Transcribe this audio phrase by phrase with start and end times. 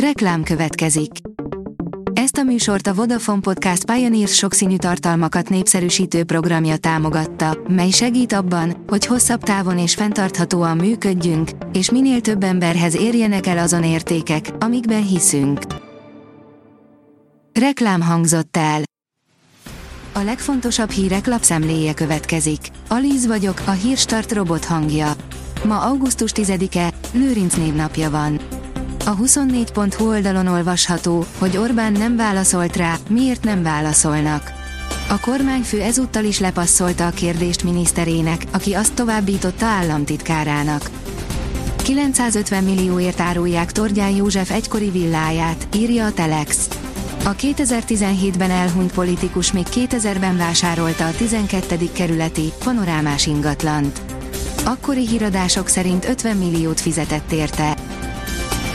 [0.00, 1.10] Reklám következik.
[2.12, 8.84] Ezt a műsort a Vodafone Podcast Pioneers sokszínű tartalmakat népszerűsítő programja támogatta, mely segít abban,
[8.86, 15.06] hogy hosszabb távon és fenntarthatóan működjünk, és minél több emberhez érjenek el azon értékek, amikben
[15.06, 15.60] hiszünk.
[17.60, 18.82] Reklám hangzott el.
[20.12, 22.60] A legfontosabb hírek lapszemléje következik.
[22.88, 25.12] Alíz vagyok, a hírstart robot hangja.
[25.64, 28.40] Ma augusztus 10-e, Lőrinc névnapja van.
[29.06, 34.52] A 24.hu oldalon olvasható, hogy Orbán nem válaszolt rá, miért nem válaszolnak.
[35.08, 40.90] A kormányfő ezúttal is lepasszolta a kérdést miniszterének, aki azt továbbította államtitkárának.
[41.82, 46.68] 950 millióért árulják Tordján József egykori villáját, írja a Telex.
[47.24, 51.76] A 2017-ben elhunyt politikus még 2000-ben vásárolta a 12.
[51.92, 54.00] kerületi, panorámás ingatlant.
[54.64, 57.85] Akkori híradások szerint 50 milliót fizetett érte.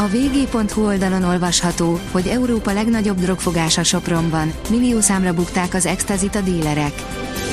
[0.00, 6.92] A vg.hu oldalon olvasható, hogy Európa legnagyobb drogfogása Sopronban, milliószámra bukták az extazit a dílerek.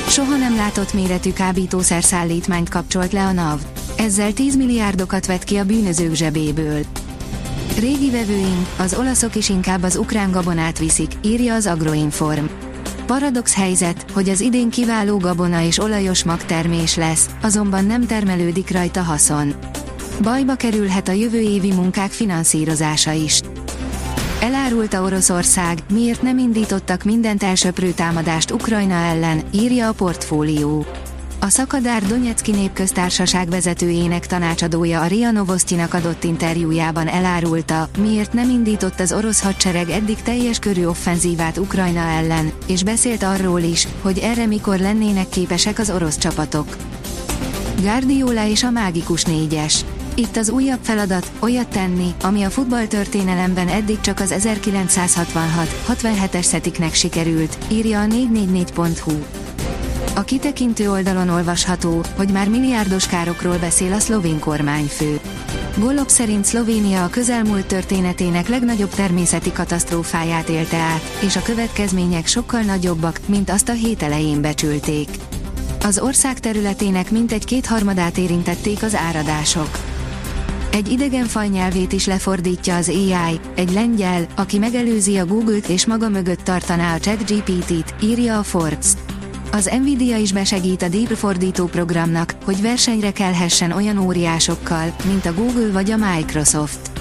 [0.08, 3.60] Soha nem látott méretű kábítószer szállítmányt kapcsolt le a NAV.
[3.98, 6.82] Ezzel 10 milliárdokat vett ki a bűnözők zsebéből.
[7.80, 12.46] Régi vevőink, az olaszok is inkább az ukrán gabonát viszik, írja az Agroinform.
[13.06, 19.02] Paradox helyzet, hogy az idén kiváló gabona és olajos magtermés lesz, azonban nem termelődik rajta
[19.02, 19.54] haszon.
[20.22, 23.42] Bajba kerülhet a jövő évi munkák finanszírozása is.
[24.42, 30.86] Elárulta Oroszország, miért nem indítottak mindent elsöprő támadást Ukrajna ellen, írja a portfólió.
[31.40, 39.00] A Szakadár Donetszki Népköztársaság vezetőjének tanácsadója a RIA Novosztinak adott interjújában elárulta, miért nem indított
[39.00, 44.46] az orosz hadsereg eddig teljes körű offenzívát Ukrajna ellen, és beszélt arról is, hogy erre
[44.46, 46.76] mikor lennének képesek az orosz csapatok.
[47.82, 49.86] Guardiola és a mágikus négyes.
[50.18, 57.58] Itt az újabb feladat, olyat tenni, ami a futballtörténelemben eddig csak az 1966-67-es szetiknek sikerült,
[57.72, 59.24] írja a 444.hu.
[60.16, 65.20] A kitekintő oldalon olvasható, hogy már milliárdos károkról beszél a szlovén kormányfő.
[65.78, 72.62] Golob szerint Szlovénia a közelmúlt történetének legnagyobb természeti katasztrófáját élte át, és a következmények sokkal
[72.62, 75.10] nagyobbak, mint azt a hét elején becsülték.
[75.84, 79.95] Az ország területének mintegy kétharmadát érintették az áradások.
[80.76, 85.86] Egy idegen faj nyelvét is lefordítja az AI, egy lengyel, aki megelőzi a Google-t és
[85.86, 88.86] maga mögött tartaná a ChatGPT-t, írja a Forbes.
[89.52, 95.34] Az Nvidia is besegít a Deep fordító programnak, hogy versenyre kelhessen olyan óriásokkal, mint a
[95.34, 96.92] Google vagy a Microsoft.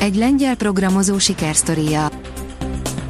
[0.00, 2.10] Egy lengyel programozó sikersztoria.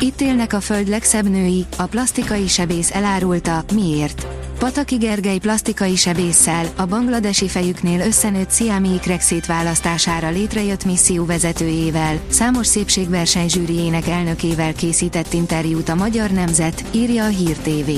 [0.01, 4.27] Itt élnek a föld legszebb női, a plastikai sebész elárulta, miért.
[4.61, 12.67] Pataki Gergely plastikai sebésszel, a bangladesi fejüknél összenőtt sziámi ikrek szétválasztására létrejött misszió vezetőjével, számos
[12.67, 17.91] szépségverseny zsűriének elnökével készített interjút a Magyar Nemzet, írja a Hír TV.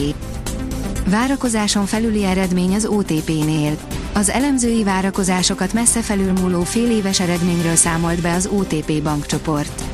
[1.11, 3.77] Várakozáson felüli eredmény az OTP-nél.
[4.12, 9.91] Az elemzői várakozásokat messze felülmúló féléves eredményről számolt be az OTP bankcsoport.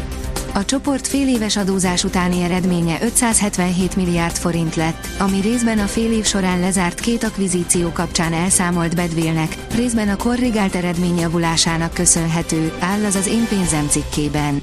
[0.58, 6.24] A csoport féléves adózás utáni eredménye 577 milliárd forint lett, ami részben a fél év
[6.24, 13.14] során lezárt két akvizíció kapcsán elszámolt bedvélnek, részben a korrigált eredmény javulásának köszönhető, áll az
[13.14, 14.60] az én pénzem cikkében.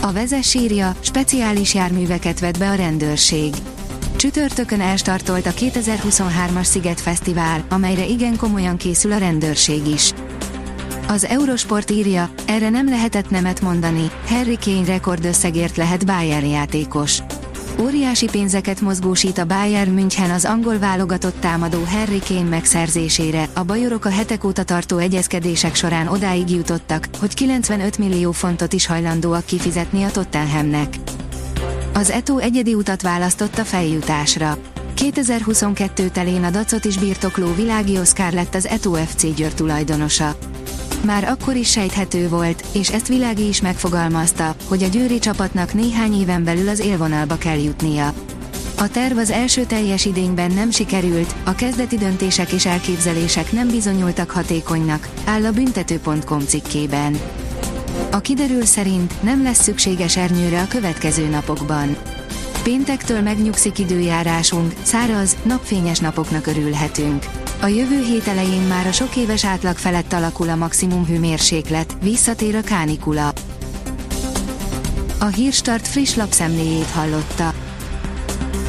[0.00, 3.54] A vezes írja, speciális járműveket vett be a rendőrség.
[4.16, 10.12] Csütörtökön elstartolt a 2023-as Sziget Fesztivál, amelyre igen komolyan készül a rendőrség is.
[11.08, 17.22] Az Eurosport írja, erre nem lehetett nemet mondani, Harry Kane rekordösszegért lehet Bayern játékos.
[17.80, 24.04] Óriási pénzeket mozgósít a Bayern München az angol válogatott támadó Harry Kane megszerzésére, a bajorok
[24.04, 30.02] a hetek óta tartó egyezkedések során odáig jutottak, hogy 95 millió fontot is hajlandóak kifizetni
[30.02, 30.94] a Tottenhamnek.
[31.94, 34.58] Az Eto egyedi utat választott a feljutásra.
[34.94, 40.36] 2022 telén a Dacot is birtokló világi Oscar lett az Eto FC Győr tulajdonosa.
[41.06, 46.20] Már akkor is sejthető volt, és ezt Világi is megfogalmazta, hogy a győri csapatnak néhány
[46.20, 48.12] éven belül az élvonalba kell jutnia.
[48.78, 54.30] A terv az első teljes idényben nem sikerült, a kezdeti döntések és elképzelések nem bizonyultak
[54.30, 57.18] hatékonynak, áll a büntető.com cikkében.
[58.10, 61.96] A kiderül szerint nem lesz szükséges ernyőre a következő napokban.
[62.62, 67.24] Péntektől megnyugszik időjárásunk, száraz, napfényes napoknak örülhetünk.
[67.60, 72.54] A jövő hét elején már a sok éves átlag felett alakul a maximum hőmérséklet, visszatér
[72.54, 73.32] a kánikula.
[75.18, 77.52] A Hírstart friss lapszemléjét hallotta.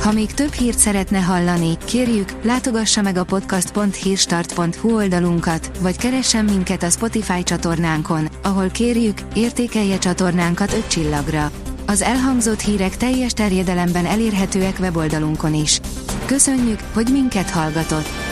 [0.02, 6.84] Ha még több hírt szeretne hallani, kérjük, látogassa meg a podcast.hírstart.hu oldalunkat, vagy keressen minket
[6.84, 11.52] a Spotify csatornánkon, ahol kérjük, értékelje csatornánkat 5 csillagra.
[11.86, 15.80] Az elhangzott hírek teljes terjedelemben elérhetőek weboldalunkon is.
[16.26, 18.27] Köszönjük, hogy minket hallgatott!